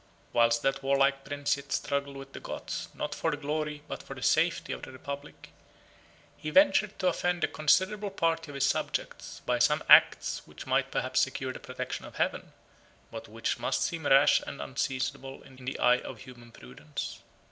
Whilst 0.33 0.63
that 0.63 0.81
warlike 0.81 1.23
prince 1.25 1.57
yet 1.57 1.71
struggled 1.71 2.17
with 2.17 2.33
the 2.33 2.39
Goths, 2.39 2.87
not 2.95 3.13
for 3.13 3.29
the 3.29 3.37
glory, 3.37 3.83
but 3.87 4.01
for 4.01 4.15
the 4.15 4.23
safety, 4.23 4.73
of 4.73 4.81
the 4.81 4.91
republic, 4.91 5.49
he 6.35 6.49
ventured 6.49 6.97
to 6.97 7.07
offend 7.09 7.43
a 7.43 7.47
considerable 7.47 8.09
party 8.09 8.49
of 8.51 8.55
his 8.55 8.65
subjects, 8.65 9.43
by 9.45 9.59
some 9.59 9.83
acts 9.87 10.41
which 10.47 10.65
might 10.65 10.89
perhaps 10.89 11.19
secure 11.19 11.53
the 11.53 11.59
protection 11.59 12.03
of 12.05 12.15
Heaven, 12.15 12.51
but 13.11 13.27
which 13.27 13.59
must 13.59 13.83
seem 13.83 14.07
rash 14.07 14.41
and 14.47 14.59
unseasonable 14.59 15.43
in 15.43 15.57
the 15.65 15.77
eye 15.77 15.99
of 15.99 16.21
human 16.21 16.51
prudence. 16.51 17.19